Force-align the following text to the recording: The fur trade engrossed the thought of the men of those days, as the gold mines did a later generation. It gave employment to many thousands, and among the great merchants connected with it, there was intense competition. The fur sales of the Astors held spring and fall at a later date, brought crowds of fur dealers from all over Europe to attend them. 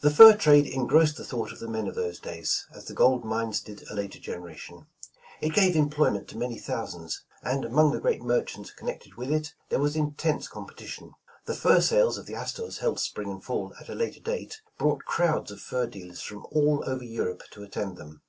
The 0.00 0.12
fur 0.12 0.36
trade 0.36 0.66
engrossed 0.68 1.16
the 1.16 1.24
thought 1.24 1.50
of 1.50 1.58
the 1.58 1.66
men 1.66 1.88
of 1.88 1.96
those 1.96 2.20
days, 2.20 2.66
as 2.72 2.84
the 2.84 2.94
gold 2.94 3.24
mines 3.24 3.60
did 3.60 3.82
a 3.90 3.94
later 3.96 4.20
generation. 4.20 4.86
It 5.40 5.54
gave 5.54 5.74
employment 5.74 6.28
to 6.28 6.36
many 6.38 6.56
thousands, 6.60 7.24
and 7.42 7.64
among 7.64 7.90
the 7.90 7.98
great 7.98 8.22
merchants 8.22 8.70
connected 8.70 9.16
with 9.16 9.28
it, 9.32 9.54
there 9.68 9.80
was 9.80 9.96
intense 9.96 10.46
competition. 10.46 11.14
The 11.46 11.54
fur 11.56 11.80
sales 11.80 12.16
of 12.16 12.26
the 12.26 12.36
Astors 12.36 12.78
held 12.78 13.00
spring 13.00 13.28
and 13.28 13.42
fall 13.42 13.74
at 13.80 13.88
a 13.88 13.96
later 13.96 14.20
date, 14.20 14.60
brought 14.78 15.04
crowds 15.04 15.50
of 15.50 15.60
fur 15.60 15.88
dealers 15.88 16.20
from 16.20 16.46
all 16.52 16.84
over 16.86 17.02
Europe 17.02 17.42
to 17.50 17.64
attend 17.64 17.96
them. 17.96 18.22